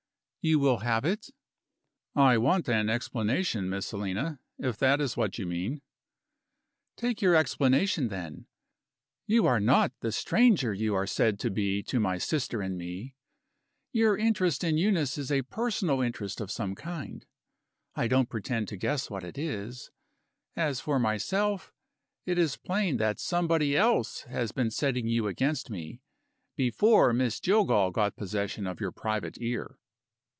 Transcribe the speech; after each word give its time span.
"You 0.43 0.57
will 0.57 0.79
have 0.79 1.05
it?" 1.05 1.29
"I 2.15 2.39
want 2.39 2.67
an 2.67 2.89
explanation, 2.89 3.69
Miss 3.69 3.91
Helena, 3.91 4.39
if 4.57 4.75
that 4.79 4.99
is 4.99 5.15
what 5.15 5.37
you 5.37 5.45
mean." 5.45 5.83
"Take 6.97 7.21
your 7.21 7.35
explanation, 7.35 8.07
then! 8.07 8.47
You 9.27 9.45
are 9.45 9.59
not 9.59 9.91
the 9.99 10.11
stranger 10.11 10.73
you 10.73 10.95
are 10.95 11.05
said 11.05 11.39
to 11.41 11.51
be 11.51 11.83
to 11.83 11.99
my 11.99 12.17
sister 12.17 12.59
and 12.59 12.71
to 12.71 12.77
me. 12.83 13.13
Your 13.91 14.17
interest 14.17 14.63
in 14.63 14.79
Eunice 14.79 15.15
is 15.19 15.31
a 15.31 15.43
personal 15.43 16.01
interest 16.01 16.41
of 16.41 16.49
some 16.49 16.73
kind. 16.73 17.23
I 17.93 18.07
don't 18.07 18.27
pretend 18.27 18.67
to 18.69 18.77
guess 18.77 19.11
what 19.11 19.23
it 19.23 19.37
is. 19.37 19.91
As 20.55 20.79
for 20.79 20.97
myself, 20.97 21.71
it 22.25 22.39
is 22.39 22.57
plain 22.57 22.97
that 22.97 23.19
somebody 23.19 23.77
else 23.77 24.21
has 24.21 24.51
been 24.51 24.71
setting 24.71 25.07
you 25.07 25.27
against 25.27 25.69
me, 25.69 26.01
before 26.55 27.13
Miss 27.13 27.39
Jillgall 27.39 27.91
got 27.93 28.15
possession 28.15 28.65
of 28.65 28.81
your 28.81 28.91
private 28.91 29.37
ear." 29.39 29.77